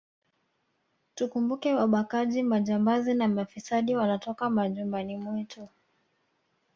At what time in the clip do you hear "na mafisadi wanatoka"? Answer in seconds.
3.13-4.49